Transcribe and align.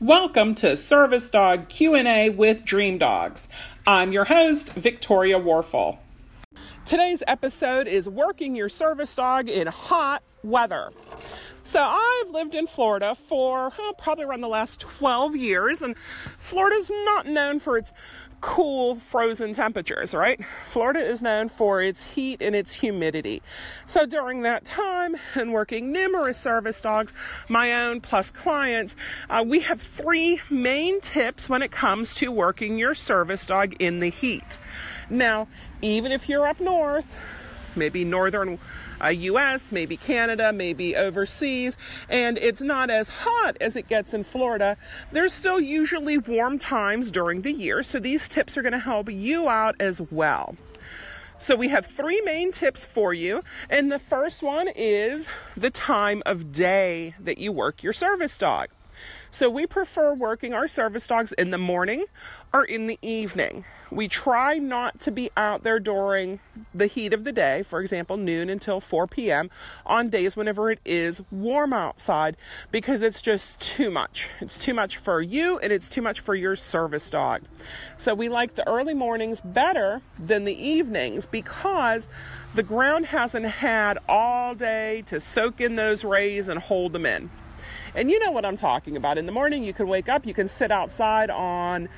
Welcome 0.00 0.54
to 0.54 0.76
Service 0.76 1.28
Dog 1.28 1.68
Q&A 1.68 2.30
with 2.30 2.64
Dream 2.64 2.96
Dogs. 2.96 3.50
I'm 3.86 4.12
your 4.12 4.24
host, 4.24 4.72
Victoria 4.72 5.38
Warfel. 5.38 5.98
Today's 6.86 7.22
episode 7.26 7.86
is 7.86 8.08
working 8.08 8.56
your 8.56 8.70
service 8.70 9.14
dog 9.14 9.50
in 9.50 9.66
hot 9.66 10.22
weather. 10.42 10.90
So 11.64 11.82
I've 11.82 12.30
lived 12.30 12.54
in 12.54 12.66
Florida 12.66 13.14
for 13.14 13.74
oh, 13.78 13.92
probably 13.98 14.24
around 14.24 14.40
the 14.40 14.48
last 14.48 14.80
12 14.80 15.36
years 15.36 15.82
and 15.82 15.94
Florida's 16.38 16.90
not 17.04 17.26
known 17.26 17.60
for 17.60 17.76
its 17.76 17.92
cool 18.40 18.96
frozen 18.96 19.52
temperatures, 19.52 20.14
right? 20.14 20.40
Florida 20.70 21.00
is 21.00 21.20
known 21.20 21.48
for 21.48 21.82
its 21.82 22.02
heat 22.02 22.40
and 22.40 22.54
its 22.54 22.74
humidity. 22.74 23.42
So 23.86 24.06
during 24.06 24.42
that 24.42 24.64
time 24.64 25.16
and 25.34 25.52
working 25.52 25.92
numerous 25.92 26.38
service 26.38 26.80
dogs, 26.80 27.12
my 27.48 27.72
own 27.72 28.00
plus 28.00 28.30
clients, 28.30 28.96
uh, 29.28 29.44
we 29.46 29.60
have 29.60 29.80
three 29.80 30.40
main 30.48 31.00
tips 31.00 31.48
when 31.48 31.62
it 31.62 31.70
comes 31.70 32.14
to 32.14 32.32
working 32.32 32.78
your 32.78 32.94
service 32.94 33.44
dog 33.44 33.74
in 33.78 34.00
the 34.00 34.10
heat. 34.10 34.58
Now, 35.08 35.48
even 35.82 36.12
if 36.12 36.28
you're 36.28 36.46
up 36.46 36.60
north, 36.60 37.16
maybe 37.76 38.04
northern 38.04 38.58
uh, 39.02 39.08
US, 39.08 39.72
maybe 39.72 39.96
Canada, 39.96 40.52
maybe 40.52 40.96
overseas, 40.96 41.76
and 42.08 42.38
it's 42.38 42.60
not 42.60 42.90
as 42.90 43.08
hot 43.08 43.56
as 43.60 43.76
it 43.76 43.88
gets 43.88 44.14
in 44.14 44.24
Florida, 44.24 44.76
there's 45.12 45.32
still 45.32 45.60
usually 45.60 46.18
warm 46.18 46.58
times 46.58 47.10
during 47.10 47.42
the 47.42 47.52
year. 47.52 47.82
So 47.82 47.98
these 47.98 48.28
tips 48.28 48.56
are 48.56 48.62
going 48.62 48.72
to 48.72 48.78
help 48.78 49.10
you 49.10 49.48
out 49.48 49.76
as 49.80 50.00
well. 50.10 50.56
So 51.38 51.56
we 51.56 51.68
have 51.68 51.86
three 51.86 52.20
main 52.20 52.52
tips 52.52 52.84
for 52.84 53.14
you. 53.14 53.42
And 53.70 53.90
the 53.90 53.98
first 53.98 54.42
one 54.42 54.68
is 54.76 55.26
the 55.56 55.70
time 55.70 56.22
of 56.26 56.52
day 56.52 57.14
that 57.18 57.38
you 57.38 57.50
work 57.50 57.82
your 57.82 57.94
service 57.94 58.36
dog. 58.36 58.68
So 59.32 59.48
we 59.48 59.66
prefer 59.66 60.12
working 60.12 60.54
our 60.54 60.66
service 60.66 61.06
dogs 61.06 61.32
in 61.32 61.50
the 61.50 61.58
morning 61.58 62.06
or 62.52 62.64
in 62.64 62.86
the 62.86 62.98
evening. 63.00 63.64
We 63.92 64.08
try 64.08 64.58
not 64.58 65.00
to 65.00 65.12
be 65.12 65.30
out 65.36 65.62
there 65.62 65.78
during 65.78 66.40
the 66.74 66.88
heat 66.88 67.12
of 67.12 67.22
the 67.22 67.30
day, 67.30 67.62
for 67.62 67.80
example, 67.80 68.16
noon 68.16 68.50
until 68.50 68.80
4 68.80 69.06
p.m., 69.06 69.48
on 69.86 70.10
days 70.10 70.36
whenever 70.36 70.70
it 70.70 70.80
is 70.84 71.22
warm 71.30 71.72
outside, 71.72 72.36
because 72.72 73.02
it's 73.02 73.22
just 73.22 73.60
too 73.60 73.88
much. 73.90 74.28
It's 74.40 74.58
too 74.58 74.74
much 74.74 74.96
for 74.96 75.22
you 75.22 75.58
and 75.60 75.72
it's 75.72 75.88
too 75.88 76.02
much 76.02 76.18
for 76.18 76.34
your 76.34 76.56
service 76.56 77.08
dog. 77.08 77.42
So 77.98 78.14
we 78.14 78.28
like 78.28 78.56
the 78.56 78.66
early 78.68 78.94
mornings 78.94 79.40
better 79.40 80.02
than 80.18 80.44
the 80.44 80.60
evenings 80.60 81.26
because 81.26 82.08
the 82.54 82.64
ground 82.64 83.06
hasn't 83.06 83.46
had 83.46 83.98
all 84.08 84.56
day 84.56 85.02
to 85.06 85.20
soak 85.20 85.60
in 85.60 85.76
those 85.76 86.04
rays 86.04 86.48
and 86.48 86.58
hold 86.58 86.92
them 86.92 87.06
in. 87.06 87.30
And 87.94 88.10
you 88.10 88.18
know 88.20 88.30
what 88.30 88.44
I'm 88.44 88.56
talking 88.56 88.96
about. 88.96 89.18
In 89.18 89.26
the 89.26 89.32
morning, 89.32 89.64
you 89.64 89.72
can 89.72 89.88
wake 89.88 90.08
up, 90.08 90.26
you 90.26 90.34
can 90.34 90.48
sit 90.48 90.70
outside 90.70 91.30
on 91.30 91.88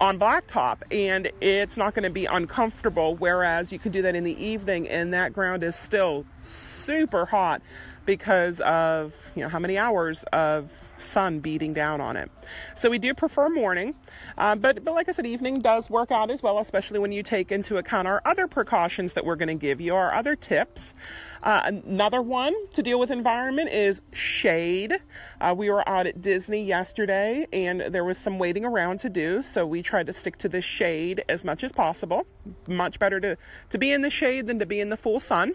on 0.00 0.18
blacktop 0.18 0.78
and 0.90 1.30
it's 1.40 1.76
not 1.76 1.94
going 1.94 2.02
to 2.02 2.10
be 2.10 2.24
uncomfortable 2.24 3.14
whereas 3.16 3.70
you 3.70 3.78
can 3.78 3.92
do 3.92 4.02
that 4.02 4.16
in 4.16 4.24
the 4.24 4.44
evening 4.44 4.88
and 4.88 5.14
that 5.14 5.32
ground 5.32 5.62
is 5.62 5.76
still 5.76 6.24
super 6.42 7.24
hot 7.24 7.62
because 8.04 8.58
of 8.62 9.14
you 9.36 9.42
know 9.42 9.48
how 9.48 9.60
many 9.60 9.78
hours 9.78 10.24
of 10.32 10.68
sun 11.04 11.40
beating 11.40 11.72
down 11.72 12.00
on 12.00 12.16
it. 12.16 12.30
So 12.76 12.90
we 12.90 12.98
do 12.98 13.14
prefer 13.14 13.48
morning, 13.48 13.94
uh, 14.38 14.54
but 14.54 14.84
but 14.84 14.94
like 14.94 15.08
I 15.08 15.12
said, 15.12 15.26
evening 15.26 15.60
does 15.60 15.90
work 15.90 16.10
out 16.10 16.30
as 16.30 16.42
well, 16.42 16.58
especially 16.58 16.98
when 16.98 17.12
you 17.12 17.22
take 17.22 17.52
into 17.52 17.76
account 17.76 18.08
our 18.08 18.22
other 18.24 18.46
precautions 18.46 19.12
that 19.14 19.24
we're 19.24 19.36
going 19.36 19.48
to 19.48 19.54
give 19.54 19.80
you, 19.80 19.94
our 19.94 20.14
other 20.14 20.36
tips. 20.36 20.94
Uh, 21.42 21.60
another 21.64 22.22
one 22.22 22.54
to 22.72 22.82
deal 22.82 23.00
with 23.00 23.10
environment 23.10 23.68
is 23.68 24.00
shade. 24.12 24.94
Uh, 25.40 25.52
we 25.56 25.68
were 25.68 25.86
out 25.88 26.06
at 26.06 26.20
Disney 26.20 26.64
yesterday 26.64 27.46
and 27.52 27.80
there 27.80 28.04
was 28.04 28.16
some 28.16 28.38
waiting 28.38 28.64
around 28.64 29.00
to 29.00 29.08
do, 29.08 29.42
so 29.42 29.66
we 29.66 29.82
tried 29.82 30.06
to 30.06 30.12
stick 30.12 30.38
to 30.38 30.48
the 30.48 30.60
shade 30.60 31.24
as 31.28 31.44
much 31.44 31.64
as 31.64 31.72
possible. 31.72 32.26
Much 32.68 33.00
better 33.00 33.18
to, 33.18 33.36
to 33.70 33.78
be 33.78 33.90
in 33.90 34.02
the 34.02 34.10
shade 34.10 34.46
than 34.46 34.60
to 34.60 34.66
be 34.66 34.78
in 34.78 34.88
the 34.88 34.96
full 34.96 35.18
sun 35.18 35.54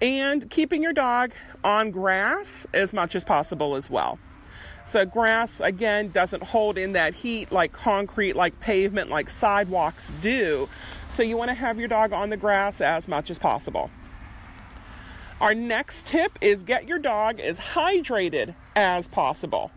and 0.00 0.48
keeping 0.50 0.82
your 0.82 0.92
dog 0.92 1.32
on 1.62 1.90
grass 1.90 2.66
as 2.74 2.92
much 2.92 3.14
as 3.14 3.24
possible 3.24 3.76
as 3.76 3.88
well. 3.88 4.18
So, 4.86 5.06
grass 5.06 5.60
again 5.60 6.10
doesn't 6.10 6.42
hold 6.42 6.76
in 6.76 6.92
that 6.92 7.14
heat 7.14 7.50
like 7.50 7.72
concrete, 7.72 8.36
like 8.36 8.58
pavement, 8.60 9.08
like 9.08 9.30
sidewalks 9.30 10.12
do. 10.20 10.68
So, 11.08 11.22
you 11.22 11.38
want 11.38 11.48
to 11.48 11.54
have 11.54 11.78
your 11.78 11.88
dog 11.88 12.12
on 12.12 12.28
the 12.28 12.36
grass 12.36 12.82
as 12.82 13.08
much 13.08 13.30
as 13.30 13.38
possible. 13.38 13.90
Our 15.40 15.54
next 15.54 16.06
tip 16.06 16.38
is 16.40 16.62
get 16.62 16.86
your 16.86 16.98
dog 16.98 17.40
as 17.40 17.58
hydrated 17.58 18.54
as 18.76 19.08
possible. 19.08 19.70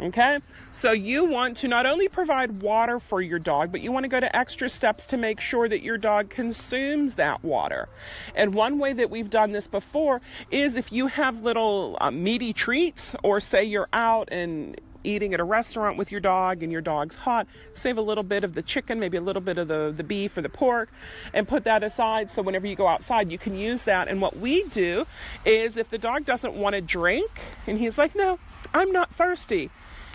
Okay, 0.00 0.38
so 0.70 0.92
you 0.92 1.24
want 1.24 1.56
to 1.56 1.66
not 1.66 1.84
only 1.84 2.06
provide 2.06 2.62
water 2.62 3.00
for 3.00 3.20
your 3.20 3.40
dog, 3.40 3.72
but 3.72 3.80
you 3.80 3.90
want 3.90 4.04
to 4.04 4.08
go 4.08 4.20
to 4.20 4.36
extra 4.36 4.68
steps 4.68 5.06
to 5.08 5.16
make 5.16 5.40
sure 5.40 5.68
that 5.68 5.82
your 5.82 5.98
dog 5.98 6.30
consumes 6.30 7.16
that 7.16 7.42
water. 7.42 7.88
And 8.32 8.54
one 8.54 8.78
way 8.78 8.92
that 8.92 9.10
we've 9.10 9.28
done 9.28 9.50
this 9.50 9.66
before 9.66 10.20
is 10.52 10.76
if 10.76 10.92
you 10.92 11.08
have 11.08 11.42
little 11.42 11.98
uh, 12.00 12.12
meaty 12.12 12.52
treats, 12.52 13.16
or 13.24 13.40
say 13.40 13.64
you're 13.64 13.88
out 13.92 14.28
and 14.30 14.80
eating 15.02 15.34
at 15.34 15.40
a 15.40 15.44
restaurant 15.44 15.96
with 15.96 16.12
your 16.12 16.20
dog 16.20 16.62
and 16.62 16.70
your 16.70 16.80
dog's 16.80 17.16
hot, 17.16 17.48
save 17.74 17.98
a 17.98 18.02
little 18.02 18.22
bit 18.22 18.44
of 18.44 18.54
the 18.54 18.62
chicken, 18.62 19.00
maybe 19.00 19.16
a 19.16 19.20
little 19.20 19.42
bit 19.42 19.58
of 19.58 19.66
the, 19.66 19.92
the 19.96 20.04
beef 20.04 20.36
or 20.36 20.42
the 20.42 20.48
pork, 20.48 20.90
and 21.34 21.48
put 21.48 21.64
that 21.64 21.82
aside 21.82 22.30
so 22.30 22.40
whenever 22.40 22.68
you 22.68 22.76
go 22.76 22.86
outside, 22.86 23.32
you 23.32 23.38
can 23.38 23.56
use 23.56 23.82
that. 23.82 24.06
And 24.06 24.20
what 24.20 24.38
we 24.38 24.62
do 24.64 25.06
is 25.44 25.76
if 25.76 25.90
the 25.90 25.98
dog 25.98 26.24
doesn't 26.24 26.54
want 26.54 26.74
to 26.74 26.80
drink 26.80 27.30
and 27.66 27.78
he's 27.78 27.98
like, 27.98 28.14
no, 28.14 28.38
I'm 28.72 28.92
not 28.92 29.12
thirsty 29.12 29.70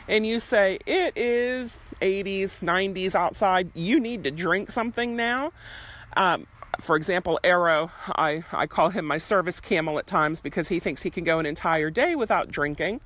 and 0.08 0.26
you 0.26 0.40
say 0.40 0.80
it 0.86 1.18
is 1.18 1.78
80s, 2.02 2.60
90s 2.60 3.16
outside, 3.16 3.72
you 3.74 4.00
need 4.00 4.24
to 4.24 4.32
drink 4.32 4.72
something 4.72 5.16
now. 5.16 5.52
Um, 6.16 6.48
for 6.80 6.96
example, 6.96 7.40
Arrow, 7.44 7.92
I, 8.08 8.44
I 8.52 8.68
call 8.68 8.90
him 8.90 9.06
my 9.06 9.18
service 9.18 9.60
camel 9.60 10.00
at 10.00 10.08
times 10.08 10.42
because 10.42 10.68
he 10.68 10.80
thinks 10.80 11.02
he 11.02 11.10
can 11.10 11.24
go 11.24 11.40
an 11.40 11.46
entire 11.46 11.90
day 11.90 12.16
without 12.16 12.50
drinking. 12.50 13.00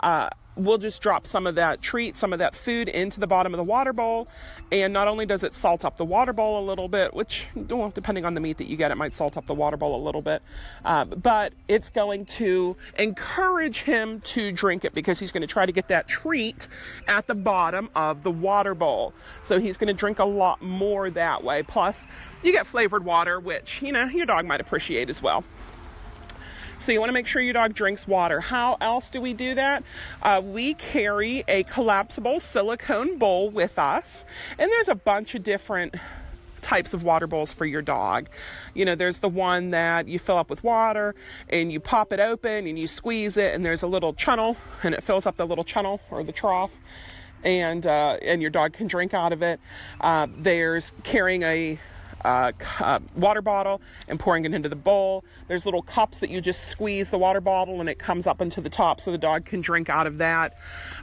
Uh, 0.00 0.28
we'll 0.56 0.78
just 0.78 1.02
drop 1.02 1.26
some 1.26 1.46
of 1.46 1.56
that 1.56 1.82
treat, 1.82 2.16
some 2.16 2.32
of 2.32 2.38
that 2.38 2.54
food 2.54 2.88
into 2.88 3.20
the 3.20 3.26
bottom 3.26 3.52
of 3.52 3.58
the 3.58 3.64
water 3.64 3.92
bowl. 3.92 4.28
And 4.70 4.92
not 4.92 5.08
only 5.08 5.26
does 5.26 5.42
it 5.42 5.54
salt 5.54 5.84
up 5.84 5.96
the 5.96 6.04
water 6.04 6.32
bowl 6.32 6.62
a 6.62 6.64
little 6.64 6.88
bit, 6.88 7.14
which, 7.14 7.48
well, 7.54 7.90
depending 7.90 8.24
on 8.24 8.34
the 8.34 8.40
meat 8.40 8.58
that 8.58 8.66
you 8.66 8.76
get, 8.76 8.90
it 8.90 8.96
might 8.96 9.14
salt 9.14 9.36
up 9.36 9.46
the 9.46 9.54
water 9.54 9.76
bowl 9.76 10.00
a 10.00 10.02
little 10.02 10.22
bit, 10.22 10.42
uh, 10.84 11.04
but 11.04 11.52
it's 11.68 11.90
going 11.90 12.26
to 12.26 12.76
encourage 12.98 13.82
him 13.82 14.20
to 14.20 14.52
drink 14.52 14.84
it 14.84 14.94
because 14.94 15.18
he's 15.18 15.32
going 15.32 15.42
to 15.42 15.46
try 15.46 15.66
to 15.66 15.72
get 15.72 15.88
that 15.88 16.08
treat 16.08 16.68
at 17.08 17.26
the 17.26 17.34
bottom 17.34 17.90
of 17.94 18.22
the 18.22 18.30
water 18.30 18.74
bowl. 18.74 19.12
So 19.42 19.60
he's 19.60 19.76
going 19.76 19.88
to 19.88 19.98
drink 19.98 20.18
a 20.18 20.24
lot 20.24 20.62
more 20.62 21.10
that 21.10 21.42
way. 21.42 21.62
Plus, 21.62 22.06
you 22.42 22.52
get 22.52 22.66
flavored 22.66 23.04
water, 23.04 23.40
which, 23.40 23.82
you 23.82 23.92
know, 23.92 24.04
your 24.06 24.26
dog 24.26 24.46
might 24.46 24.60
appreciate 24.60 25.10
as 25.10 25.22
well. 25.22 25.44
So 26.84 26.92
you 26.92 27.00
want 27.00 27.08
to 27.08 27.14
make 27.14 27.26
sure 27.26 27.40
your 27.40 27.54
dog 27.54 27.72
drinks 27.72 28.06
water. 28.06 28.40
How 28.40 28.76
else 28.78 29.08
do 29.08 29.18
we 29.18 29.32
do 29.32 29.54
that? 29.54 29.82
Uh, 30.22 30.42
we 30.44 30.74
carry 30.74 31.42
a 31.48 31.62
collapsible 31.62 32.38
silicone 32.38 33.16
bowl 33.16 33.48
with 33.48 33.78
us, 33.78 34.26
and 34.58 34.70
there's 34.70 34.90
a 34.90 34.94
bunch 34.94 35.34
of 35.34 35.42
different 35.42 35.94
types 36.60 36.92
of 36.92 37.02
water 37.02 37.26
bowls 37.26 37.54
for 37.54 37.64
your 37.64 37.80
dog. 37.80 38.28
You 38.74 38.84
know, 38.84 38.96
there's 38.96 39.20
the 39.20 39.30
one 39.30 39.70
that 39.70 40.08
you 40.08 40.18
fill 40.18 40.36
up 40.36 40.50
with 40.50 40.62
water 40.62 41.14
and 41.48 41.72
you 41.72 41.80
pop 41.80 42.12
it 42.12 42.20
open 42.20 42.66
and 42.66 42.78
you 42.78 42.86
squeeze 42.86 43.38
it, 43.38 43.54
and 43.54 43.64
there's 43.64 43.82
a 43.82 43.86
little 43.86 44.12
channel 44.12 44.58
and 44.82 44.94
it 44.94 45.02
fills 45.02 45.24
up 45.24 45.36
the 45.38 45.46
little 45.46 45.64
channel 45.64 46.02
or 46.10 46.22
the 46.22 46.32
trough. 46.32 46.72
And 47.44 47.86
uh, 47.86 48.18
and 48.20 48.42
your 48.42 48.50
dog 48.50 48.74
can 48.74 48.88
drink 48.88 49.14
out 49.14 49.32
of 49.32 49.42
it. 49.42 49.58
Uh, 50.02 50.26
there's 50.36 50.92
carrying 51.02 51.44
a 51.44 51.78
uh, 52.24 52.52
uh, 52.80 52.98
water 53.14 53.42
bottle 53.42 53.80
and 54.08 54.18
pouring 54.18 54.44
it 54.44 54.54
into 54.54 54.68
the 54.68 54.76
bowl. 54.76 55.24
There's 55.48 55.64
little 55.64 55.82
cups 55.82 56.20
that 56.20 56.30
you 56.30 56.40
just 56.40 56.68
squeeze 56.68 57.10
the 57.10 57.18
water 57.18 57.40
bottle 57.40 57.80
and 57.80 57.88
it 57.88 57.98
comes 57.98 58.26
up 58.26 58.40
into 58.40 58.60
the 58.60 58.70
top 58.70 59.00
so 59.00 59.12
the 59.12 59.18
dog 59.18 59.44
can 59.44 59.60
drink 59.60 59.88
out 59.88 60.06
of 60.06 60.18
that. 60.18 60.56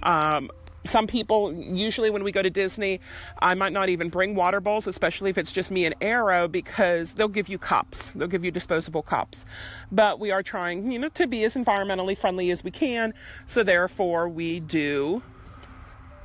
Um, 0.03 0.50
some 0.84 1.05
people, 1.05 1.53
usually 1.53 2.09
when 2.09 2.23
we 2.23 2.31
go 2.31 2.41
to 2.41 2.49
Disney, 2.49 2.99
I 3.40 3.53
might 3.53 3.73
not 3.73 3.90
even 3.90 4.09
bring 4.09 4.34
water 4.34 4.59
bowls, 4.59 4.87
especially 4.87 5.29
if 5.29 5.37
it's 5.37 5.52
just 5.52 5.70
me 5.70 5.85
and 5.85 5.93
Arrow, 6.02 6.47
because 6.47 7.14
they'll 7.14 7.28
give 7.28 7.49
you 7.49 7.59
cups. 7.59 8.14
They'll 8.14 8.28
give 8.28 8.43
you 8.43 8.52
disposable 8.52 9.03
cups. 9.03 9.46
But 9.91 10.20
we 10.20 10.31
are 10.31 10.41
trying, 10.41 10.91
you 10.91 10.97
know, 10.97 11.09
to 11.09 11.28
be 11.28 11.43
as 11.43 11.55
environmentally 11.55 12.17
friendly 12.17 12.49
as 12.49 12.64
we 12.64 12.72
can. 12.72 13.14
So 13.46 13.64
therefore, 13.64 14.28
we 14.28 14.59
do 14.59 15.22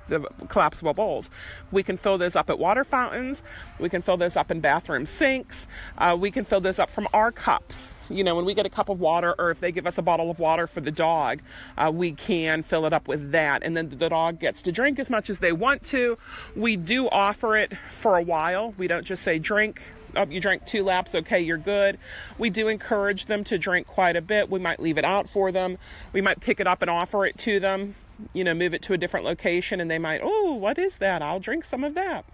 the 0.08 0.20
collapsible 0.48 0.94
bowls. 0.94 1.30
We 1.70 1.82
can 1.82 1.96
fill 1.96 2.18
this 2.18 2.36
up 2.36 2.50
at 2.50 2.58
water 2.58 2.84
fountains. 2.84 3.42
We 3.78 3.88
can 3.88 4.02
fill 4.02 4.16
this 4.16 4.36
up 4.36 4.50
in 4.50 4.60
bathroom 4.60 5.06
sinks. 5.06 5.66
Uh, 5.98 6.16
we 6.18 6.30
can 6.30 6.44
fill 6.44 6.60
this 6.60 6.78
up 6.78 6.90
from 6.90 7.08
our 7.12 7.32
cups. 7.32 7.94
You 8.08 8.24
know, 8.24 8.36
when 8.36 8.44
we 8.44 8.54
get 8.54 8.66
a 8.66 8.70
cup 8.70 8.88
of 8.88 9.00
water, 9.00 9.34
or 9.38 9.50
if 9.50 9.60
they 9.60 9.72
give 9.72 9.86
us 9.86 9.98
a 9.98 10.02
bottle 10.02 10.30
of 10.30 10.38
water 10.38 10.66
for 10.66 10.80
the 10.80 10.90
dog, 10.90 11.40
uh, 11.76 11.90
we 11.92 12.12
can 12.12 12.62
fill 12.62 12.86
it 12.86 12.92
up 12.92 13.08
with 13.08 13.32
that. 13.32 13.62
And 13.62 13.76
then 13.76 13.88
the 13.88 14.08
dog 14.08 14.40
gets 14.40 14.62
to 14.62 14.72
drink 14.72 14.98
as 14.98 15.10
much 15.10 15.28
as 15.28 15.40
they 15.40 15.52
want 15.52 15.82
to. 15.86 16.16
We 16.54 16.76
do 16.76 17.08
offer 17.08 17.56
it 17.56 17.72
for 17.90 18.16
a 18.16 18.22
while. 18.22 18.74
We 18.78 18.86
don't 18.86 19.04
just 19.04 19.22
say 19.22 19.38
drink, 19.38 19.82
oh, 20.14 20.26
you 20.28 20.40
drank 20.40 20.66
two 20.66 20.84
laps, 20.84 21.14
okay, 21.14 21.40
you're 21.40 21.58
good. 21.58 21.98
We 22.38 22.50
do 22.50 22.68
encourage 22.68 23.26
them 23.26 23.44
to 23.44 23.58
drink 23.58 23.86
quite 23.86 24.16
a 24.16 24.22
bit. 24.22 24.50
We 24.50 24.60
might 24.60 24.80
leave 24.80 24.98
it 24.98 25.04
out 25.04 25.28
for 25.28 25.50
them. 25.50 25.78
We 26.12 26.20
might 26.20 26.40
pick 26.40 26.60
it 26.60 26.66
up 26.66 26.82
and 26.82 26.90
offer 26.90 27.26
it 27.26 27.36
to 27.38 27.60
them 27.60 27.96
you 28.32 28.44
know, 28.44 28.54
move 28.54 28.74
it 28.74 28.82
to 28.82 28.92
a 28.92 28.98
different 28.98 29.26
location 29.26 29.80
and 29.80 29.90
they 29.90 29.98
might, 29.98 30.20
oh, 30.22 30.54
what 30.54 30.78
is 30.78 30.96
that? 30.96 31.22
I'll 31.22 31.40
drink 31.40 31.64
some 31.64 31.84
of 31.84 31.94
that. 31.94 32.24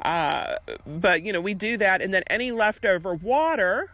Uh, 0.00 0.56
but, 0.86 1.22
you 1.22 1.32
know, 1.32 1.40
we 1.40 1.54
do 1.54 1.76
that. 1.78 2.02
And 2.02 2.12
then 2.12 2.22
any 2.28 2.52
leftover 2.52 3.14
water, 3.14 3.90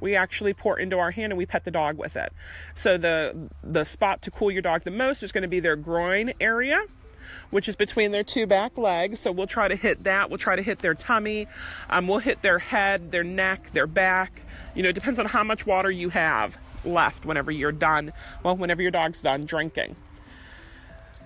we 0.00 0.16
actually 0.16 0.54
pour 0.54 0.78
into 0.78 0.98
our 0.98 1.10
hand 1.10 1.32
and 1.32 1.38
we 1.38 1.46
pet 1.46 1.64
the 1.64 1.70
dog 1.70 1.98
with 1.98 2.16
it. 2.16 2.32
So 2.74 2.96
the 2.96 3.50
the 3.62 3.84
spot 3.84 4.22
to 4.22 4.30
cool 4.30 4.50
your 4.50 4.62
dog 4.62 4.84
the 4.84 4.90
most 4.90 5.22
is 5.22 5.32
going 5.32 5.42
to 5.42 5.48
be 5.48 5.60
their 5.60 5.76
groin 5.76 6.32
area, 6.40 6.84
which 7.50 7.68
is 7.68 7.76
between 7.76 8.10
their 8.10 8.24
two 8.24 8.46
back 8.46 8.78
legs. 8.78 9.20
So 9.20 9.32
we'll 9.32 9.46
try 9.46 9.68
to 9.68 9.76
hit 9.76 10.04
that. 10.04 10.30
We'll 10.30 10.38
try 10.38 10.56
to 10.56 10.62
hit 10.62 10.78
their 10.78 10.94
tummy. 10.94 11.48
Um, 11.90 12.08
we'll 12.08 12.18
hit 12.18 12.42
their 12.42 12.58
head, 12.58 13.10
their 13.10 13.24
neck, 13.24 13.72
their 13.72 13.86
back. 13.86 14.42
You 14.74 14.82
know, 14.82 14.88
it 14.88 14.94
depends 14.94 15.18
on 15.18 15.26
how 15.26 15.44
much 15.44 15.66
water 15.66 15.90
you 15.90 16.10
have 16.10 16.56
left 16.84 17.26
whenever 17.26 17.50
you're 17.50 17.72
done. 17.72 18.12
Well, 18.42 18.56
whenever 18.56 18.82
your 18.82 18.90
dog's 18.90 19.20
done 19.20 19.44
drinking. 19.44 19.96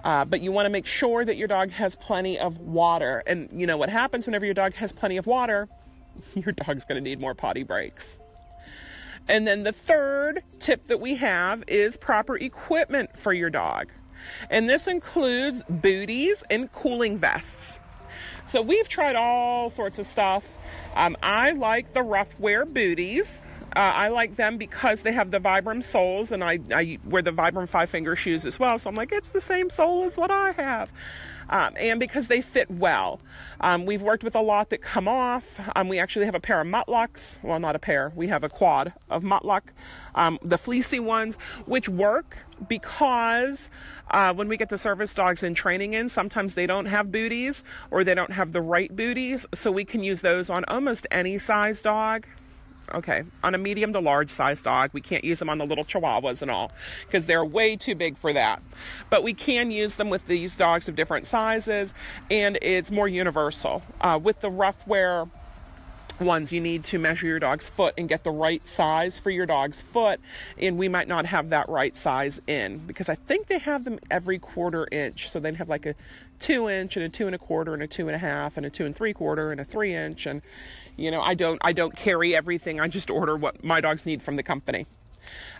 Uh, 0.04 0.24
but 0.24 0.42
you 0.42 0.52
want 0.52 0.66
to 0.66 0.70
make 0.70 0.86
sure 0.86 1.24
that 1.24 1.36
your 1.36 1.48
dog 1.48 1.70
has 1.70 1.96
plenty 1.96 2.38
of 2.38 2.60
water. 2.60 3.22
And 3.26 3.48
you 3.52 3.66
know 3.66 3.78
what 3.78 3.88
happens 3.88 4.26
whenever 4.26 4.44
your 4.44 4.54
dog 4.54 4.74
has 4.74 4.92
plenty 4.92 5.16
of 5.16 5.26
water? 5.26 5.68
Your 6.34 6.52
dog's 6.52 6.84
going 6.84 6.94
to 6.94 7.00
need 7.00 7.18
more 7.18 7.34
potty 7.34 7.64
breaks. 7.64 8.16
And 9.26 9.48
then 9.48 9.64
the 9.64 9.72
third 9.72 10.44
tip 10.60 10.86
that 10.86 11.00
we 11.00 11.16
have 11.16 11.64
is 11.66 11.96
proper 11.96 12.36
equipment 12.36 13.18
for 13.18 13.32
your 13.32 13.50
dog. 13.50 13.88
And 14.48 14.68
this 14.68 14.86
includes 14.86 15.62
booties 15.68 16.44
and 16.50 16.70
cooling 16.72 17.18
vests. 17.18 17.80
So 18.46 18.62
we've 18.62 18.88
tried 18.88 19.16
all 19.16 19.70
sorts 19.70 19.98
of 19.98 20.06
stuff. 20.06 20.44
Um, 20.94 21.16
I 21.22 21.52
like 21.52 21.94
the 21.94 22.00
Ruffwear 22.00 22.72
booties. 22.72 23.40
Uh, 23.76 23.80
I 23.80 24.08
like 24.08 24.36
them 24.36 24.56
because 24.56 25.02
they 25.02 25.12
have 25.12 25.30
the 25.30 25.40
Vibram 25.40 25.82
soles, 25.82 26.30
and 26.30 26.44
I, 26.44 26.60
I 26.72 26.98
wear 27.04 27.22
the 27.22 27.32
Vibram 27.32 27.68
five 27.68 27.90
finger 27.90 28.14
shoes 28.14 28.44
as 28.44 28.58
well. 28.58 28.78
So 28.78 28.88
I'm 28.88 28.94
like, 28.94 29.10
it's 29.12 29.32
the 29.32 29.40
same 29.40 29.68
sole 29.68 30.04
as 30.04 30.16
what 30.16 30.30
I 30.30 30.52
have. 30.52 30.90
Um, 31.48 31.74
and 31.76 32.00
because 32.00 32.28
they 32.28 32.40
fit 32.40 32.70
well. 32.70 33.20
Um, 33.60 33.84
we've 33.84 34.00
worked 34.00 34.24
with 34.24 34.34
a 34.34 34.40
lot 34.40 34.70
that 34.70 34.80
come 34.80 35.08
off. 35.08 35.44
Um, 35.76 35.88
we 35.88 35.98
actually 35.98 36.24
have 36.24 36.34
a 36.34 36.40
pair 36.40 36.60
of 36.60 36.66
Muttluks. 36.66 37.38
Well, 37.42 37.58
not 37.58 37.76
a 37.76 37.78
pair. 37.78 38.12
We 38.14 38.28
have 38.28 38.44
a 38.44 38.48
quad 38.48 38.92
of 39.10 39.22
Muttluk, 39.22 39.62
um, 40.14 40.38
the 40.42 40.56
fleecy 40.56 41.00
ones, 41.00 41.36
which 41.66 41.88
work 41.88 42.38
because 42.68 43.68
uh, 44.10 44.32
when 44.32 44.48
we 44.48 44.56
get 44.56 44.68
the 44.70 44.78
service 44.78 45.12
dogs 45.12 45.42
in 45.42 45.54
training 45.54 45.92
in, 45.92 46.08
sometimes 46.08 46.54
they 46.54 46.66
don't 46.66 46.86
have 46.86 47.12
booties 47.12 47.62
or 47.90 48.04
they 48.04 48.14
don't 48.14 48.32
have 48.32 48.52
the 48.52 48.62
right 48.62 48.94
booties. 48.94 49.44
So 49.52 49.70
we 49.70 49.84
can 49.84 50.02
use 50.02 50.22
those 50.22 50.48
on 50.48 50.64
almost 50.66 51.06
any 51.10 51.36
size 51.38 51.82
dog. 51.82 52.26
Okay, 52.92 53.24
on 53.42 53.54
a 53.54 53.58
medium 53.58 53.92
to 53.92 54.00
large 54.00 54.30
size 54.30 54.60
dog, 54.62 54.90
we 54.92 55.00
can't 55.00 55.24
use 55.24 55.38
them 55.38 55.48
on 55.48 55.58
the 55.58 55.64
little 55.64 55.84
chihuahuas 55.84 56.42
and 56.42 56.50
all 56.50 56.70
because 57.06 57.26
they're 57.26 57.44
way 57.44 57.76
too 57.76 57.94
big 57.94 58.18
for 58.18 58.32
that. 58.32 58.62
But 59.10 59.22
we 59.22 59.32
can 59.32 59.70
use 59.70 59.94
them 59.94 60.10
with 60.10 60.26
these 60.26 60.56
dogs 60.56 60.88
of 60.88 60.94
different 60.94 61.26
sizes, 61.26 61.94
and 62.30 62.58
it's 62.60 62.90
more 62.90 63.08
universal. 63.08 63.82
Uh, 64.00 64.20
with 64.22 64.40
the 64.40 64.50
Ruffwear 64.50 65.30
ones, 66.20 66.52
you 66.52 66.60
need 66.60 66.84
to 66.84 66.98
measure 66.98 67.26
your 67.26 67.38
dog's 67.38 67.68
foot 67.68 67.94
and 67.98 68.08
get 68.08 68.24
the 68.24 68.30
right 68.30 68.66
size 68.66 69.18
for 69.18 69.30
your 69.30 69.46
dog's 69.46 69.80
foot, 69.80 70.20
and 70.58 70.78
we 70.78 70.88
might 70.88 71.08
not 71.08 71.26
have 71.26 71.50
that 71.50 71.68
right 71.68 71.96
size 71.96 72.40
in 72.46 72.78
because 72.78 73.08
I 73.08 73.14
think 73.14 73.48
they 73.48 73.58
have 73.58 73.84
them 73.84 73.98
every 74.10 74.38
quarter 74.38 74.86
inch, 74.90 75.30
so 75.30 75.40
they'd 75.40 75.56
have 75.56 75.68
like 75.68 75.86
a 75.86 75.94
two 76.40 76.68
inch 76.68 76.96
and 76.96 77.04
a 77.04 77.08
two 77.08 77.26
and 77.26 77.34
a 77.34 77.38
quarter 77.38 77.74
and 77.74 77.82
a 77.82 77.86
two 77.86 78.08
and 78.08 78.14
a 78.14 78.18
half 78.18 78.56
and 78.56 78.66
a 78.66 78.70
two 78.70 78.84
and 78.84 78.94
three 78.94 79.12
quarter 79.12 79.50
and 79.52 79.60
a 79.60 79.64
three 79.64 79.94
inch 79.94 80.26
and 80.26 80.42
you 80.96 81.10
know, 81.10 81.20
I 81.20 81.34
don't 81.34 81.58
I 81.64 81.72
don't 81.72 81.94
carry 81.96 82.36
everything. 82.36 82.80
I 82.80 82.88
just 82.88 83.10
order 83.10 83.36
what 83.36 83.64
my 83.64 83.80
dogs 83.80 84.06
need 84.06 84.22
from 84.22 84.36
the 84.36 84.42
company. 84.42 84.86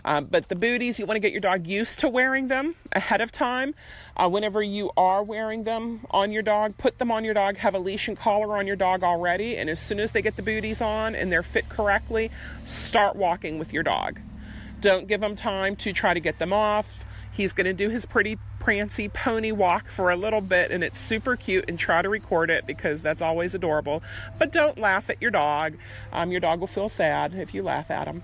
Um, 0.03 0.25
but 0.25 0.49
the 0.49 0.55
booties, 0.55 0.99
you 0.99 1.05
want 1.05 1.15
to 1.15 1.19
get 1.19 1.31
your 1.31 1.41
dog 1.41 1.67
used 1.67 1.99
to 1.99 2.09
wearing 2.09 2.47
them 2.47 2.75
ahead 2.91 3.21
of 3.21 3.31
time. 3.31 3.75
Uh, 4.15 4.29
whenever 4.29 4.61
you 4.61 4.91
are 4.97 5.23
wearing 5.23 5.63
them 5.63 6.05
on 6.11 6.31
your 6.31 6.43
dog, 6.43 6.77
put 6.77 6.97
them 6.97 7.11
on 7.11 7.23
your 7.23 7.33
dog, 7.33 7.57
have 7.57 7.75
a 7.75 7.79
leash 7.79 8.07
and 8.07 8.17
collar 8.17 8.57
on 8.57 8.67
your 8.67 8.75
dog 8.75 9.03
already, 9.03 9.57
and 9.57 9.69
as 9.69 9.79
soon 9.79 9.99
as 9.99 10.11
they 10.11 10.21
get 10.21 10.35
the 10.35 10.41
booties 10.41 10.81
on 10.81 11.15
and 11.15 11.31
they're 11.31 11.43
fit 11.43 11.67
correctly, 11.69 12.31
start 12.65 13.15
walking 13.15 13.59
with 13.59 13.73
your 13.73 13.83
dog. 13.83 14.19
Don't 14.81 15.07
give 15.07 15.21
them 15.21 15.35
time 15.35 15.75
to 15.77 15.93
try 15.93 16.13
to 16.13 16.19
get 16.19 16.37
them 16.37 16.53
off. 16.53 16.85
He's 17.31 17.51
going 17.51 17.65
to 17.65 17.73
do 17.73 17.89
his 17.89 18.05
pretty 18.05 18.37
prancy 18.59 19.09
pony 19.09 19.51
walk 19.51 19.89
for 19.89 20.09
a 20.09 20.15
little 20.15 20.41
bit 20.41 20.71
and 20.71 20.83
it's 20.83 20.99
super 20.99 21.35
cute 21.35 21.65
and 21.67 21.77
try 21.77 22.01
to 22.01 22.07
record 22.07 22.49
it 22.49 22.65
because 22.65 23.01
that's 23.01 23.21
always 23.21 23.53
adorable. 23.53 24.01
But 24.39 24.53
don't 24.53 24.77
laugh 24.77 25.09
at 25.09 25.21
your 25.21 25.31
dog. 25.31 25.75
Um, 26.13 26.31
your 26.31 26.39
dog 26.39 26.61
will 26.61 26.67
feel 26.67 26.87
sad 26.87 27.33
if 27.33 27.53
you 27.53 27.61
laugh 27.61 27.91
at 27.91 28.07
him. 28.07 28.23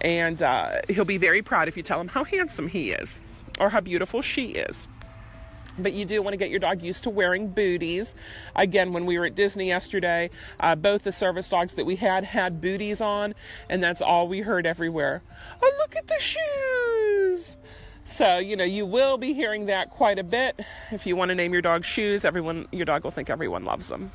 And 0.00 0.42
uh, 0.42 0.80
he'll 0.88 1.04
be 1.04 1.18
very 1.18 1.42
proud 1.42 1.68
if 1.68 1.76
you 1.76 1.82
tell 1.82 2.00
him 2.00 2.08
how 2.08 2.24
handsome 2.24 2.68
he 2.68 2.90
is 2.90 3.18
or 3.58 3.70
how 3.70 3.80
beautiful 3.80 4.22
she 4.22 4.50
is 4.50 4.88
but 5.78 5.92
you 5.92 6.04
do 6.04 6.20
want 6.22 6.32
to 6.32 6.36
get 6.36 6.50
your 6.50 6.58
dog 6.58 6.82
used 6.82 7.04
to 7.04 7.10
wearing 7.10 7.48
booties. 7.48 8.14
Again, 8.56 8.92
when 8.92 9.06
we 9.06 9.18
were 9.18 9.26
at 9.26 9.34
Disney 9.34 9.68
yesterday, 9.68 10.30
uh, 10.60 10.74
both 10.74 11.04
the 11.04 11.12
service 11.12 11.48
dogs 11.48 11.74
that 11.74 11.86
we 11.86 11.96
had 11.96 12.24
had 12.24 12.60
booties 12.60 13.00
on, 13.00 13.34
and 13.68 13.82
that's 13.82 14.02
all 14.02 14.28
we 14.28 14.40
heard 14.40 14.66
everywhere. 14.66 15.22
Oh, 15.62 15.72
look 15.78 15.96
at 15.96 16.06
the 16.06 16.18
shoes! 16.20 17.56
So, 18.04 18.38
you 18.38 18.56
know, 18.56 18.64
you 18.64 18.86
will 18.86 19.18
be 19.18 19.34
hearing 19.34 19.66
that 19.66 19.90
quite 19.90 20.18
a 20.18 20.24
bit. 20.24 20.58
If 20.90 21.06
you 21.06 21.14
want 21.14 21.28
to 21.28 21.34
name 21.34 21.52
your 21.52 21.62
dog 21.62 21.84
shoes, 21.84 22.24
everyone, 22.24 22.66
your 22.72 22.86
dog 22.86 23.04
will 23.04 23.10
think 23.10 23.28
everyone 23.28 23.64
loves 23.64 23.88
them. 23.88 24.10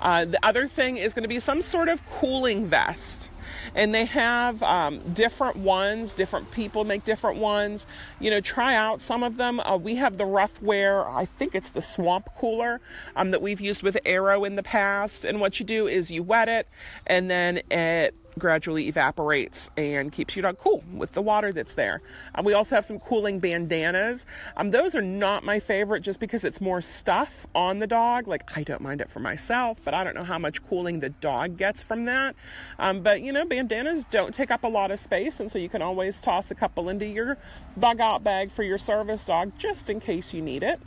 Uh, 0.00 0.24
the 0.24 0.44
other 0.44 0.66
thing 0.66 0.96
is 0.96 1.14
going 1.14 1.22
to 1.22 1.28
be 1.28 1.40
some 1.40 1.62
sort 1.62 1.88
of 1.88 2.00
cooling 2.10 2.66
vest. 2.66 3.30
And 3.74 3.94
they 3.94 4.04
have 4.06 4.62
um, 4.62 5.00
different 5.12 5.56
ones, 5.56 6.12
different 6.12 6.50
people 6.50 6.84
make 6.84 7.04
different 7.04 7.38
ones. 7.38 7.86
You 8.20 8.30
know, 8.30 8.40
try 8.40 8.74
out 8.74 9.02
some 9.02 9.22
of 9.22 9.36
them. 9.36 9.60
Uh, 9.60 9.76
we 9.76 9.96
have 9.96 10.18
the 10.18 10.24
Ruffwear, 10.24 11.06
I 11.06 11.24
think 11.24 11.54
it's 11.54 11.70
the 11.70 11.82
Swamp 11.82 12.28
Cooler 12.38 12.80
um, 13.14 13.30
that 13.30 13.42
we've 13.42 13.60
used 13.60 13.82
with 13.82 13.98
Arrow 14.04 14.44
in 14.44 14.56
the 14.56 14.62
past. 14.62 15.24
And 15.24 15.40
what 15.40 15.60
you 15.60 15.66
do 15.66 15.86
is 15.86 16.10
you 16.10 16.22
wet 16.22 16.48
it 16.48 16.68
and 17.06 17.30
then 17.30 17.60
it 17.70 18.14
gradually 18.38 18.88
evaporates 18.88 19.70
and 19.76 20.12
keeps 20.12 20.36
your 20.36 20.42
dog 20.42 20.58
cool 20.58 20.84
with 20.92 21.12
the 21.12 21.22
water 21.22 21.52
that's 21.52 21.74
there. 21.74 22.02
Um, 22.34 22.44
we 22.44 22.52
also 22.52 22.74
have 22.74 22.84
some 22.84 22.98
cooling 22.98 23.38
bandanas. 23.38 24.26
Um, 24.56 24.70
those 24.70 24.94
are 24.94 25.02
not 25.02 25.44
my 25.44 25.58
favorite 25.58 26.00
just 26.00 26.20
because 26.20 26.44
it's 26.44 26.60
more 26.60 26.82
stuff 26.82 27.46
on 27.54 27.78
the 27.78 27.86
dog. 27.86 28.28
Like, 28.28 28.56
I 28.56 28.62
don't 28.62 28.80
mind 28.80 29.00
it 29.00 29.10
for 29.10 29.20
myself, 29.20 29.78
but 29.84 29.94
I 29.94 30.04
don't 30.04 30.14
know 30.14 30.24
how 30.24 30.38
much 30.38 30.64
cooling 30.68 31.00
the 31.00 31.08
dog 31.08 31.56
gets 31.56 31.82
from 31.82 32.04
that. 32.04 32.36
Um, 32.78 33.02
but, 33.02 33.22
you 33.22 33.32
know, 33.32 33.44
bandanas 33.44 34.04
don't 34.10 34.34
take 34.34 34.50
up 34.50 34.64
a 34.64 34.68
lot 34.68 34.90
of 34.90 34.98
space, 34.98 35.40
and 35.40 35.50
so 35.50 35.58
you 35.58 35.68
can 35.68 35.82
always 35.82 36.20
toss 36.20 36.50
a 36.50 36.54
couple 36.54 36.88
into 36.88 37.06
your 37.06 37.38
bug 37.76 38.00
out 38.00 38.22
bag 38.22 38.50
for 38.50 38.62
your 38.62 38.78
service 38.78 39.24
dog 39.24 39.52
just 39.58 39.88
in 39.88 40.00
case 40.00 40.34
you 40.34 40.42
need 40.42 40.62
it. 40.62 40.80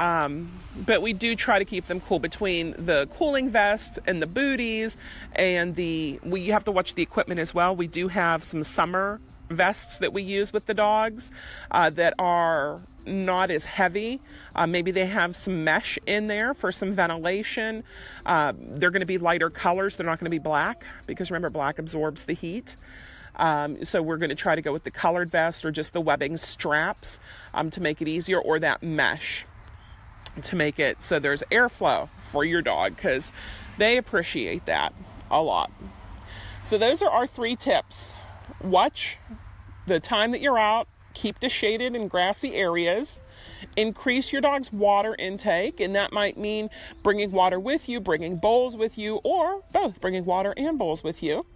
Um, 0.00 0.50
but 0.74 1.02
we 1.02 1.12
do 1.12 1.36
try 1.36 1.58
to 1.58 1.64
keep 1.66 1.86
them 1.86 2.00
cool 2.00 2.18
between 2.18 2.72
the 2.78 3.06
cooling 3.18 3.50
vest 3.50 3.98
and 4.06 4.22
the 4.22 4.26
booties 4.26 4.96
and 5.36 5.76
the 5.76 6.18
we 6.22 6.48
have 6.48 6.64
to 6.64 6.72
watch 6.72 6.94
the 6.94 7.02
equipment 7.02 7.38
as 7.38 7.52
well. 7.52 7.76
We 7.76 7.86
do 7.86 8.08
have 8.08 8.42
some 8.42 8.62
summer 8.62 9.20
vests 9.50 9.98
that 9.98 10.14
we 10.14 10.22
use 10.22 10.54
with 10.54 10.64
the 10.64 10.72
dogs 10.72 11.30
uh, 11.70 11.90
that 11.90 12.14
are 12.18 12.80
not 13.04 13.50
as 13.50 13.66
heavy. 13.66 14.22
Uh, 14.54 14.66
maybe 14.66 14.90
they 14.90 15.04
have 15.04 15.36
some 15.36 15.64
mesh 15.64 15.98
in 16.06 16.28
there 16.28 16.54
for 16.54 16.72
some 16.72 16.94
ventilation. 16.94 17.84
Uh, 18.24 18.54
they're 18.56 18.90
going 18.90 19.00
to 19.00 19.06
be 19.06 19.18
lighter 19.18 19.50
colors. 19.50 19.96
They're 19.96 20.06
not 20.06 20.18
going 20.18 20.26
to 20.26 20.30
be 20.30 20.38
black 20.38 20.82
because 21.06 21.30
remember, 21.30 21.50
black 21.50 21.78
absorbs 21.78 22.24
the 22.24 22.34
heat. 22.34 22.74
Um, 23.36 23.84
so 23.84 24.00
we're 24.00 24.16
going 24.16 24.30
to 24.30 24.34
try 24.34 24.54
to 24.54 24.62
go 24.62 24.72
with 24.72 24.84
the 24.84 24.90
colored 24.90 25.30
vest 25.30 25.64
or 25.64 25.70
just 25.70 25.92
the 25.92 26.00
webbing 26.00 26.38
straps 26.38 27.20
um, 27.52 27.70
to 27.72 27.80
make 27.80 28.00
it 28.00 28.08
easier, 28.08 28.40
or 28.40 28.58
that 28.60 28.82
mesh 28.82 29.46
to 30.42 30.56
make 30.56 30.78
it 30.78 31.02
so 31.02 31.18
there's 31.18 31.42
airflow 31.50 32.08
for 32.30 32.44
your 32.44 32.62
dog 32.62 32.96
because 32.96 33.32
they 33.78 33.96
appreciate 33.96 34.66
that 34.66 34.94
a 35.30 35.40
lot. 35.40 35.70
So, 36.62 36.78
those 36.78 37.02
are 37.02 37.10
our 37.10 37.26
three 37.26 37.56
tips 37.56 38.14
watch 38.62 39.18
the 39.86 40.00
time 40.00 40.32
that 40.32 40.40
you're 40.40 40.58
out, 40.58 40.88
keep 41.14 41.38
to 41.40 41.48
shaded 41.48 41.96
and 41.96 42.10
grassy 42.10 42.54
areas, 42.54 43.20
increase 43.76 44.32
your 44.32 44.40
dog's 44.40 44.72
water 44.72 45.16
intake, 45.18 45.80
and 45.80 45.94
that 45.94 46.12
might 46.12 46.36
mean 46.36 46.68
bringing 47.02 47.30
water 47.30 47.58
with 47.58 47.88
you, 47.88 48.00
bringing 48.00 48.36
bowls 48.36 48.76
with 48.76 48.98
you, 48.98 49.16
or 49.24 49.62
both 49.72 50.00
bringing 50.00 50.24
water 50.24 50.54
and 50.56 50.78
bowls 50.78 51.02
with 51.02 51.22
you. 51.22 51.46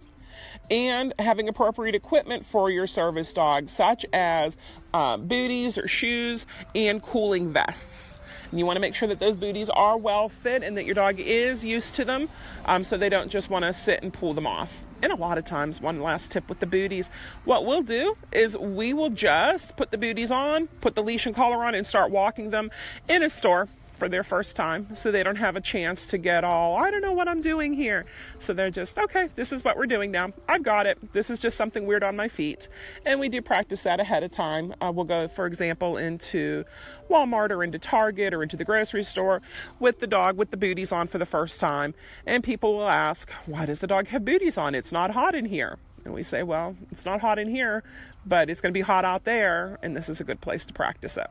And 0.69 1.13
having 1.19 1.47
appropriate 1.47 1.95
equipment 1.95 2.43
for 2.43 2.69
your 2.69 2.87
service 2.87 3.31
dog, 3.31 3.69
such 3.69 4.05
as 4.11 4.57
uh, 4.93 5.17
booties 5.17 5.77
or 5.77 5.87
shoes 5.87 6.45
and 6.73 7.01
cooling 7.01 7.53
vests. 7.53 8.15
You 8.51 8.65
want 8.65 8.77
to 8.77 8.81
make 8.81 8.95
sure 8.95 9.07
that 9.07 9.19
those 9.19 9.35
booties 9.35 9.69
are 9.69 9.97
well 9.97 10.29
fit 10.29 10.63
and 10.63 10.77
that 10.77 10.85
your 10.85 10.95
dog 10.95 11.19
is 11.19 11.63
used 11.63 11.95
to 11.95 12.05
them 12.05 12.29
um, 12.65 12.83
so 12.83 12.97
they 12.97 13.09
don't 13.09 13.29
just 13.29 13.49
want 13.49 13.65
to 13.65 13.73
sit 13.73 14.03
and 14.03 14.13
pull 14.13 14.33
them 14.33 14.47
off. 14.47 14.83
And 15.01 15.11
a 15.11 15.15
lot 15.15 15.37
of 15.37 15.45
times, 15.45 15.81
one 15.81 16.01
last 16.01 16.31
tip 16.31 16.47
with 16.49 16.59
the 16.59 16.65
booties, 16.65 17.11
what 17.43 17.65
we'll 17.65 17.81
do 17.81 18.17
is 18.31 18.57
we 18.57 18.93
will 18.93 19.09
just 19.09 19.75
put 19.75 19.91
the 19.91 19.97
booties 19.97 20.31
on, 20.31 20.67
put 20.81 20.95
the 20.95 21.03
leash 21.03 21.25
and 21.25 21.35
collar 21.35 21.63
on, 21.63 21.75
and 21.75 21.85
start 21.85 22.11
walking 22.11 22.49
them 22.49 22.71
in 23.09 23.21
a 23.21 23.29
store 23.29 23.67
for 23.95 24.09
their 24.09 24.23
first 24.23 24.55
time 24.55 24.95
so 24.95 25.11
they 25.11 25.23
don't 25.23 25.37
have 25.37 25.55
a 25.55 25.61
chance 25.61 26.07
to 26.07 26.17
get 26.17 26.43
all, 26.43 26.77
I 26.77 26.91
don't 26.91 27.01
know 27.01 27.13
what 27.13 27.27
I'm 27.27 27.41
doing 27.41 27.73
here. 27.73 28.05
So 28.39 28.53
they're 28.53 28.69
just, 28.69 28.97
okay, 28.97 29.29
this 29.35 29.51
is 29.51 29.63
what 29.63 29.77
we're 29.77 29.85
doing 29.85 30.11
now. 30.11 30.33
I've 30.47 30.63
got 30.63 30.85
it. 30.85 31.13
This 31.13 31.29
is 31.29 31.39
just 31.39 31.57
something 31.57 31.85
weird 31.85 32.03
on 32.03 32.15
my 32.15 32.27
feet. 32.27 32.67
And 33.05 33.19
we 33.19 33.29
do 33.29 33.41
practice 33.41 33.83
that 33.83 33.99
ahead 33.99 34.23
of 34.23 34.31
time. 34.31 34.73
Uh, 34.81 34.91
we'll 34.93 35.05
go, 35.05 35.27
for 35.27 35.45
example, 35.45 35.97
into 35.97 36.65
Walmart 37.09 37.51
or 37.51 37.63
into 37.63 37.79
Target 37.79 38.33
or 38.33 38.43
into 38.43 38.57
the 38.57 38.65
grocery 38.65 39.03
store 39.03 39.41
with 39.79 39.99
the 39.99 40.07
dog 40.07 40.37
with 40.37 40.51
the 40.51 40.57
booties 40.57 40.91
on 40.91 41.07
for 41.07 41.17
the 41.17 41.25
first 41.25 41.59
time. 41.59 41.93
And 42.25 42.43
people 42.43 42.75
will 42.75 42.89
ask, 42.89 43.29
why 43.45 43.65
does 43.65 43.79
the 43.79 43.87
dog 43.87 44.07
have 44.07 44.25
booties 44.25 44.57
on? 44.57 44.75
It's 44.75 44.91
not 44.91 45.11
hot 45.11 45.35
in 45.35 45.45
here. 45.45 45.77
And 46.03 46.13
we 46.13 46.21
say, 46.21 46.43
well, 46.43 46.75
it's 46.91 47.03
not 47.03 47.19
hot 47.19 47.39
in 47.39 47.49
here, 47.49 47.83
but 48.25 48.49
it's 48.49 48.61
going 48.61 48.71
to 48.71 48.77
be 48.77 48.81
hot 48.81 49.05
out 49.05 49.23
there, 49.23 49.79
and 49.81 49.97
this 49.97 50.07
is 50.07 50.21
a 50.21 50.23
good 50.23 50.39
place 50.39 50.65
to 50.65 50.73
practice 50.73 51.17
it. 51.17 51.27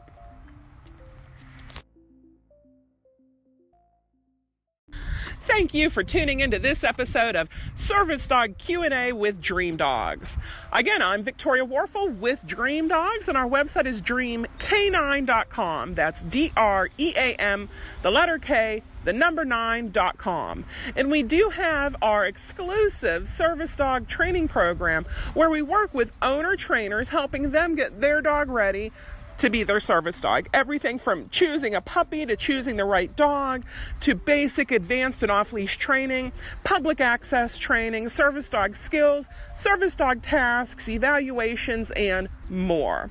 Thank 5.47 5.75
you 5.75 5.91
for 5.91 6.03
tuning 6.03 6.41
into 6.41 6.59
this 6.59 6.83
episode 6.83 7.37
of 7.37 7.51
Service 7.75 8.27
Dog 8.27 8.57
Q&A 8.57 9.13
with 9.13 9.43
Dream 9.43 9.77
Dogs. 9.77 10.39
Again, 10.73 11.03
I'm 11.03 11.23
Victoria 11.23 11.67
Warfel 11.67 12.17
with 12.17 12.47
Dream 12.47 12.89
Dogs 12.89 13.29
and 13.29 13.37
our 13.37 13.47
website 13.47 13.85
is 13.85 14.01
dreamk9.com. 14.01 15.95
That's 15.95 16.23
D 16.23 16.51
R 16.57 16.89
E 16.97 17.13
A 17.15 17.35
M 17.35 17.69
the 18.01 18.11
letter 18.11 18.39
K 18.39 18.83
the 19.05 19.13
number 19.13 19.45
9.com. 19.45 20.65
And 20.97 21.11
we 21.11 21.23
do 21.23 21.51
have 21.51 21.95
our 22.03 22.25
exclusive 22.27 23.29
service 23.29 23.77
dog 23.77 24.09
training 24.09 24.49
program 24.49 25.05
where 25.35 25.51
we 25.51 25.63
work 25.63 25.93
with 25.93 26.13
owner 26.23 26.57
trainers 26.57 27.11
helping 27.11 27.51
them 27.51 27.75
get 27.75 28.01
their 28.01 28.23
dog 28.23 28.49
ready 28.49 28.93
to 29.39 29.51
be 29.51 29.63
their 29.63 29.81
service 29.81 30.21
dog. 30.21 30.49
Everything 30.53 30.99
from 30.99 31.29
choosing 31.29 31.75
a 31.75 31.81
puppy 31.81 32.27
to 32.27 32.37
choosing 32.37 32.77
the 32.77 32.85
right 32.85 33.15
dog 33.17 33.65
to 34.01 34.15
basic, 34.15 34.71
advanced, 34.71 35.23
and 35.23 35.31
off 35.31 35.53
leash 35.53 35.77
training, 35.77 36.33
public 36.63 37.01
access 37.01 37.59
training, 37.59 38.09
service 38.09 38.49
dog 38.49 38.77
skills, 38.77 39.29
service 39.55 39.95
dog 39.95 40.23
tasks, 40.23 40.89
evaluations, 40.89 41.91
and 41.93 42.29
more. 42.49 43.11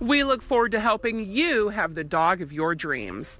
We 0.00 0.24
look 0.24 0.42
forward 0.42 0.72
to 0.72 0.80
helping 0.80 1.30
you 1.30 1.68
have 1.68 1.94
the 1.94 2.04
dog 2.04 2.40
of 2.40 2.52
your 2.52 2.74
dreams. 2.74 3.38